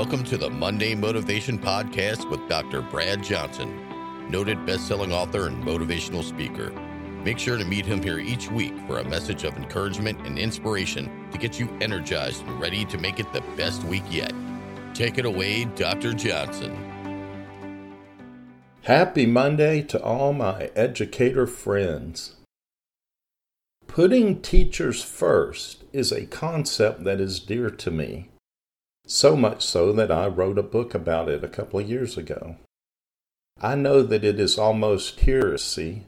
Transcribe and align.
Welcome 0.00 0.24
to 0.24 0.38
the 0.38 0.48
Monday 0.48 0.94
Motivation 0.94 1.58
Podcast 1.58 2.30
with 2.30 2.48
Dr. 2.48 2.80
Brad 2.80 3.22
Johnson, 3.22 4.30
noted 4.30 4.64
best-selling 4.64 5.12
author 5.12 5.46
and 5.46 5.62
motivational 5.62 6.24
speaker. 6.24 6.70
Make 7.22 7.38
sure 7.38 7.58
to 7.58 7.66
meet 7.66 7.84
him 7.84 8.02
here 8.02 8.18
each 8.18 8.50
week 8.50 8.72
for 8.86 9.00
a 9.00 9.04
message 9.04 9.44
of 9.44 9.54
encouragement 9.58 10.18
and 10.26 10.38
inspiration 10.38 11.28
to 11.32 11.36
get 11.36 11.60
you 11.60 11.68
energized 11.82 12.46
and 12.46 12.58
ready 12.58 12.86
to 12.86 12.96
make 12.96 13.20
it 13.20 13.30
the 13.34 13.42
best 13.58 13.84
week 13.84 14.02
yet. 14.08 14.32
Take 14.94 15.18
it 15.18 15.26
away, 15.26 15.66
Dr. 15.66 16.14
Johnson. 16.14 16.74
Happy 18.84 19.26
Monday 19.26 19.82
to 19.82 20.02
all 20.02 20.32
my 20.32 20.70
educator 20.74 21.46
friends. 21.46 22.36
Putting 23.86 24.40
teachers 24.40 25.04
first 25.04 25.84
is 25.92 26.10
a 26.10 26.24
concept 26.24 27.04
that 27.04 27.20
is 27.20 27.38
dear 27.38 27.68
to 27.68 27.90
me, 27.90 28.30
so 29.10 29.34
much 29.34 29.66
so 29.66 29.92
that 29.92 30.12
I 30.12 30.28
wrote 30.28 30.56
a 30.56 30.62
book 30.62 30.94
about 30.94 31.28
it 31.28 31.42
a 31.42 31.48
couple 31.48 31.80
of 31.80 31.90
years 31.90 32.16
ago. 32.16 32.56
I 33.60 33.74
know 33.74 34.02
that 34.02 34.24
it 34.24 34.38
is 34.38 34.56
almost 34.56 35.18
heresy 35.20 36.04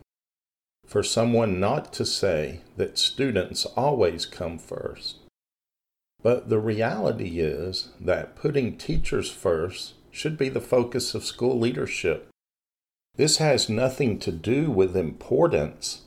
for 0.87 1.03
someone 1.03 1.59
not 1.59 1.93
to 1.95 2.07
say 2.07 2.61
that 2.77 2.99
students 2.99 3.65
always 3.77 4.25
come 4.25 4.57
first. 4.57 5.17
But 6.23 6.49
the 6.49 6.61
reality 6.61 7.41
is 7.41 7.89
that 8.01 8.37
putting 8.37 8.77
teachers 8.77 9.31
first 9.31 9.95
should 10.13 10.39
be 10.39 10.49
the 10.49 10.61
focus 10.61 11.15
of 11.15 11.25
school 11.25 11.59
leadership. 11.59 12.29
This 13.17 13.39
has 13.39 13.69
nothing 13.69 14.21
to 14.21 14.31
do 14.31 14.71
with 14.71 14.97
importance, 14.97 16.03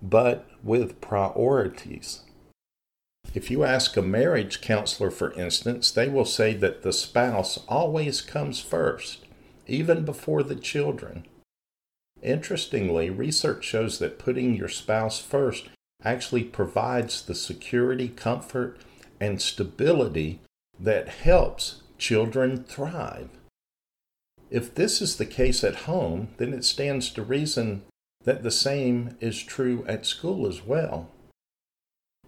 but 0.00 0.48
with 0.64 1.02
priorities. 1.02 2.20
If 3.32 3.50
you 3.50 3.62
ask 3.62 3.96
a 3.96 4.02
marriage 4.02 4.60
counselor, 4.60 5.10
for 5.10 5.32
instance, 5.34 5.92
they 5.92 6.08
will 6.08 6.24
say 6.24 6.52
that 6.54 6.82
the 6.82 6.92
spouse 6.92 7.60
always 7.68 8.20
comes 8.20 8.60
first, 8.60 9.24
even 9.68 10.04
before 10.04 10.42
the 10.42 10.56
children. 10.56 11.26
Interestingly, 12.22 13.08
research 13.08 13.64
shows 13.64 13.98
that 14.00 14.18
putting 14.18 14.54
your 14.54 14.68
spouse 14.68 15.20
first 15.20 15.68
actually 16.02 16.44
provides 16.44 17.22
the 17.22 17.34
security, 17.34 18.08
comfort, 18.08 18.78
and 19.20 19.40
stability 19.40 20.40
that 20.78 21.08
helps 21.08 21.82
children 21.98 22.64
thrive. 22.64 23.28
If 24.50 24.74
this 24.74 25.00
is 25.00 25.16
the 25.16 25.26
case 25.26 25.62
at 25.62 25.86
home, 25.86 26.28
then 26.38 26.52
it 26.52 26.64
stands 26.64 27.10
to 27.10 27.22
reason 27.22 27.82
that 28.24 28.42
the 28.42 28.50
same 28.50 29.16
is 29.20 29.42
true 29.42 29.84
at 29.86 30.04
school 30.04 30.48
as 30.48 30.62
well. 30.62 31.08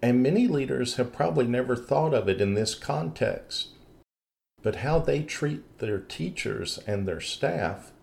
And 0.03 0.21
many 0.21 0.49
leaders 0.49 0.95
have 0.95 1.13
probably 1.13 1.47
never 1.47 1.77
thought 1.77 2.13
of 2.13 2.27
it 2.27 2.41
in 2.41 2.55
this 2.55 2.75
context. 2.75 3.69
But 4.61 4.77
how 4.77 4.99
they 4.99 5.23
treat 5.23 5.79
their 5.79 5.97
teachers 5.97 6.77
and 6.85 7.07
their 7.07 7.21
staff 7.21 7.93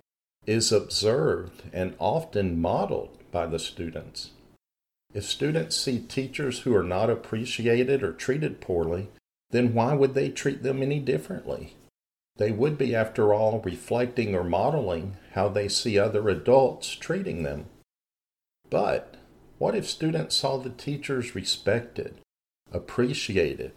is 0.47 0.73
observed 0.73 1.65
and 1.75 1.95
often 1.99 2.59
modeled 2.59 3.19
by 3.31 3.45
the 3.45 3.59
students. 3.59 4.31
If 5.13 5.27
students 5.27 5.77
see 5.77 5.99
teachers 5.99 6.61
who 6.61 6.75
are 6.75 6.83
not 6.83 7.11
appreciated 7.11 8.03
or 8.03 8.15
treated 8.15 8.63
poorly, 8.63 9.09
then 9.51 9.75
why 9.75 9.93
would 9.93 10.15
they 10.15 10.31
treat 10.31 10.63
them 10.63 10.83
any 10.83 11.01
differently? 11.01 11.75
They 12.37 12.51
would 12.51 12.79
be, 12.79 12.95
after 12.95 13.35
all, 13.35 13.61
reflecting 13.61 14.35
or 14.35 14.43
modeling 14.43 15.19
how 15.33 15.51
they 15.51 15.69
see 15.69 15.99
other 15.99 16.31
adults 16.31 16.95
treating 16.95 17.43
them. 17.43 17.67
But 18.71 19.17
what 19.61 19.77
if 19.77 19.87
students 19.87 20.35
saw 20.35 20.57
the 20.57 20.71
teachers 20.71 21.35
respected, 21.35 22.17
appreciated, 22.73 23.73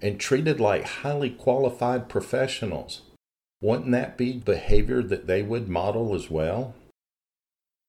and 0.00 0.20
treated 0.20 0.60
like 0.60 0.84
highly 0.84 1.28
qualified 1.28 2.08
professionals 2.08 3.02
wouldn't 3.64 3.92
that 3.92 4.18
be 4.18 4.34
behavior 4.34 5.02
that 5.02 5.26
they 5.26 5.42
would 5.42 5.70
model 5.70 6.14
as 6.14 6.30
well? 6.30 6.74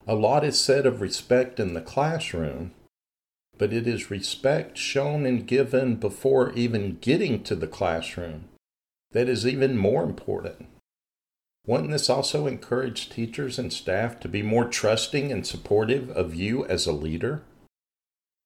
A 0.08 0.16
lot 0.16 0.46
is 0.46 0.58
said 0.58 0.86
of 0.86 1.02
respect 1.02 1.60
in 1.60 1.74
the 1.74 1.82
classroom, 1.82 2.72
but 3.58 3.74
it 3.74 3.86
is 3.86 4.10
respect 4.10 4.78
shown 4.78 5.26
and 5.26 5.46
given 5.46 5.98
before 5.98 6.54
even 6.54 6.98
getting 7.02 7.44
to 7.44 7.56
the 7.56 7.68
classroom 7.68 8.46
that 9.12 9.28
is 9.28 9.46
even 9.46 9.78
more 9.78 10.04
important. 10.04 10.70
Wouldn't 11.68 11.92
this 11.92 12.10
also 12.10 12.46
encourage 12.46 13.10
teachers 13.10 13.58
and 13.58 13.74
staff 13.74 14.20
to 14.20 14.28
be 14.28 14.44
more 14.44 14.66
trusting 14.66 15.32
and 15.32 15.46
supportive 15.46 16.10
of 16.12 16.36
you 16.36 16.66
as 16.66 16.86
a 16.86 16.92
leader? 16.92 17.44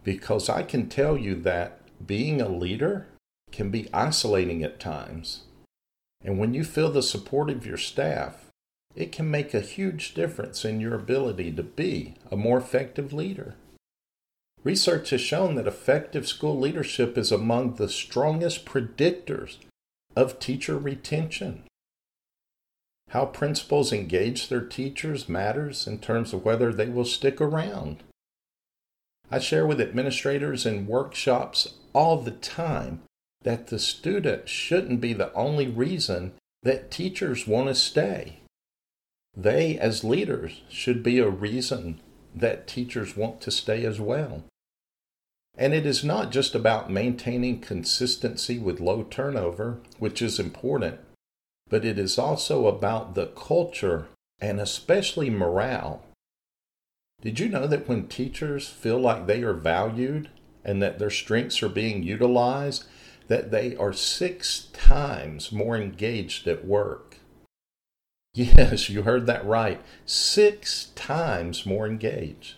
Because 0.04 0.48
I 0.48 0.64
can 0.64 0.88
tell 0.88 1.18
you 1.18 1.36
that 1.42 1.82
being 2.06 2.40
a 2.40 2.48
leader 2.48 3.08
can 3.52 3.70
be 3.70 3.94
isolating 3.94 4.64
at 4.64 4.80
times. 4.80 5.42
And 6.24 6.40
when 6.40 6.54
you 6.54 6.64
feel 6.64 6.92
the 6.92 7.04
support 7.04 7.50
of 7.50 7.66
your 7.66 7.78
staff, 7.78 8.46
it 8.96 9.12
can 9.12 9.30
make 9.30 9.54
a 9.54 9.62
huge 9.62 10.14
difference 10.14 10.64
in 10.64 10.80
your 10.80 10.96
ability 10.96 11.52
to 11.54 11.64
be 11.64 12.16
a 12.32 12.38
more 12.38 12.58
effective 12.58 13.12
leader. 13.12 13.56
Research 14.64 15.12
has 15.12 15.22
shown 15.22 15.56
that 15.56 15.68
effective 15.68 16.28
school 16.28 16.58
leadership 16.58 17.18
is 17.18 17.32
among 17.32 17.76
the 17.76 17.90
strongest 17.90 18.66
predictors 18.66 19.58
of 20.16 20.40
teacher 20.40 20.78
retention. 20.78 21.64
How 23.10 23.26
principals 23.26 23.92
engage 23.92 24.50
their 24.50 24.62
teachers 24.62 25.28
matters 25.28 25.88
in 25.88 26.00
terms 26.00 26.34
of 26.34 26.46
whether 26.46 26.72
they 26.72 26.88
will 26.88 27.06
stick 27.06 27.42
around. 27.42 28.04
I 29.32 29.40
share 29.40 29.66
with 29.66 29.82
administrators 29.82 30.66
in 30.66 30.88
workshops 30.88 31.76
all 31.94 32.18
the 32.18 32.32
time 32.32 33.02
that 33.44 33.68
the 33.68 33.80
student 33.80 34.50
shouldn't 34.50 35.02
be 35.02 35.14
the 35.14 35.34
only 35.34 35.68
reason 35.68 36.34
that 36.64 36.92
teachers 36.92 37.48
want 37.48 37.68
to 37.68 37.76
stay. 37.76 38.40
They, 39.36 39.78
as 39.78 40.04
leaders, 40.04 40.62
should 40.70 41.02
be 41.02 41.20
a 41.20 41.30
reason 41.30 42.02
that 42.36 42.68
teachers 42.68 43.16
want 43.16 43.42
to 43.42 43.52
stay 43.52 43.86
as 43.86 44.00
well. 44.00 44.44
And 45.58 45.74
it 45.74 45.86
is 45.86 46.04
not 46.04 46.32
just 46.32 46.56
about 46.56 46.92
maintaining 46.92 47.60
consistency 47.60 48.60
with 48.60 48.80
low 48.80 49.04
turnover, 49.04 49.80
which 49.98 50.22
is 50.22 50.40
important, 50.40 51.00
but 51.70 51.86
it 51.86 52.00
is 52.00 52.18
also 52.18 52.68
about 52.68 53.16
the 53.16 53.28
culture 53.28 54.08
and 54.40 54.60
especially 54.60 55.30
morale. 55.30 56.04
Did 57.22 57.40
you 57.40 57.50
know 57.50 57.68
that 57.68 57.88
when 57.88 58.08
teachers 58.08 58.68
feel 58.68 59.00
like 59.00 59.28
they 59.28 59.44
are 59.44 59.54
valued 59.54 60.30
and 60.64 60.82
that 60.82 61.00
their 61.00 61.10
strengths 61.10 61.62
are 61.64 61.70
being 61.70 62.04
utilized, 62.04 62.86
that 63.28 63.52
they 63.52 63.76
are 63.76 63.94
six 63.94 64.68
times 64.74 65.52
more 65.52 65.78
engaged 65.78 66.48
at 66.48 66.66
work. 66.66 67.18
Yes, 68.36 68.90
you 68.90 69.02
heard 69.02 69.26
that 69.26 69.44
right. 69.46 69.82
Six 70.06 70.92
times 70.96 71.66
more 71.66 71.88
engaged. 71.88 72.56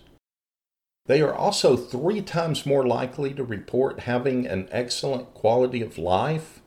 They 1.05 1.21
are 1.21 1.33
also 1.33 1.77
three 1.77 2.21
times 2.21 2.65
more 2.65 2.85
likely 2.85 3.33
to 3.33 3.43
report 3.43 4.01
having 4.01 4.45
an 4.45 4.67
excellent 4.69 5.33
quality 5.33 5.81
of 5.81 5.97
life 5.97 6.60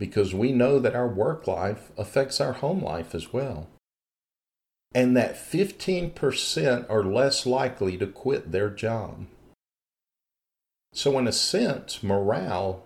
because 0.00 0.34
we 0.34 0.50
know 0.50 0.78
that 0.78 0.96
our 0.96 1.06
work 1.06 1.46
life 1.46 1.92
affects 1.98 2.40
our 2.40 2.54
home 2.54 2.82
life 2.82 3.14
as 3.14 3.34
well. 3.34 3.68
And 4.92 5.14
that 5.16 5.36
15% 5.36 6.90
are 6.90 7.04
less 7.04 7.44
likely 7.44 7.98
to 7.98 8.06
quit 8.06 8.50
their 8.50 8.70
job. 8.70 9.26
So, 10.94 11.16
in 11.18 11.28
a 11.28 11.32
sense, 11.32 12.02
morale 12.02 12.82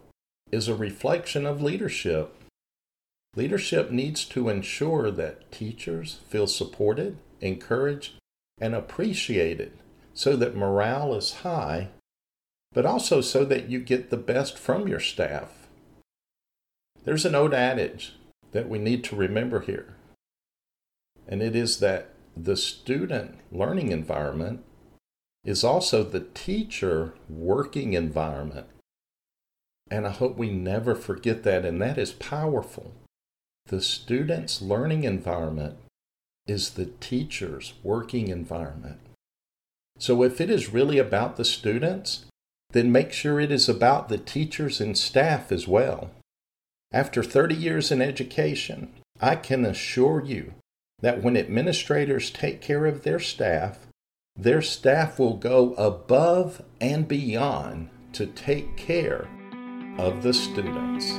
is 0.50 0.66
a 0.66 0.74
reflection 0.74 1.46
of 1.46 1.62
leadership. 1.62 2.34
Leadership 3.36 3.90
needs 3.92 4.24
to 4.26 4.48
ensure 4.48 5.10
that 5.12 5.50
teachers 5.52 6.18
feel 6.28 6.48
supported, 6.48 7.16
encouraged, 7.40 8.14
and 8.60 8.74
appreciated 8.74 9.72
so 10.12 10.36
that 10.36 10.56
morale 10.56 11.14
is 11.14 11.42
high, 11.42 11.88
but 12.72 12.84
also 12.84 13.20
so 13.20 13.44
that 13.44 13.70
you 13.70 13.78
get 13.78 14.10
the 14.10 14.16
best 14.16 14.58
from 14.58 14.88
your 14.88 15.00
staff. 15.00 15.63
There's 17.04 17.24
an 17.24 17.34
old 17.34 17.52
adage 17.52 18.14
that 18.52 18.68
we 18.68 18.78
need 18.78 19.04
to 19.04 19.16
remember 19.16 19.60
here, 19.60 19.96
and 21.28 21.42
it 21.42 21.54
is 21.54 21.78
that 21.80 22.10
the 22.36 22.56
student 22.56 23.36
learning 23.52 23.90
environment 23.90 24.64
is 25.44 25.62
also 25.62 26.02
the 26.02 26.26
teacher 26.34 27.14
working 27.28 27.92
environment. 27.92 28.66
And 29.90 30.06
I 30.06 30.10
hope 30.10 30.36
we 30.36 30.50
never 30.50 30.94
forget 30.94 31.42
that, 31.42 31.64
and 31.64 31.80
that 31.82 31.98
is 31.98 32.12
powerful. 32.12 32.92
The 33.66 33.82
student's 33.82 34.62
learning 34.62 35.04
environment 35.04 35.76
is 36.46 36.70
the 36.70 36.86
teacher's 36.86 37.74
working 37.82 38.28
environment. 38.28 38.98
So 39.98 40.22
if 40.22 40.40
it 40.40 40.50
is 40.50 40.72
really 40.72 40.98
about 40.98 41.36
the 41.36 41.44
students, 41.44 42.24
then 42.72 42.90
make 42.90 43.12
sure 43.12 43.38
it 43.38 43.52
is 43.52 43.68
about 43.68 44.08
the 44.08 44.18
teachers 44.18 44.80
and 44.80 44.96
staff 44.96 45.52
as 45.52 45.68
well. 45.68 46.10
After 46.94 47.24
30 47.24 47.56
years 47.56 47.90
in 47.90 48.00
education, 48.00 48.92
I 49.20 49.34
can 49.34 49.64
assure 49.64 50.24
you 50.24 50.54
that 51.00 51.24
when 51.24 51.36
administrators 51.36 52.30
take 52.30 52.60
care 52.60 52.86
of 52.86 53.02
their 53.02 53.18
staff, 53.18 53.88
their 54.36 54.62
staff 54.62 55.18
will 55.18 55.36
go 55.36 55.74
above 55.74 56.62
and 56.80 57.08
beyond 57.08 57.90
to 58.12 58.26
take 58.26 58.76
care 58.76 59.26
of 59.98 60.22
the 60.22 60.32
students. 60.32 61.12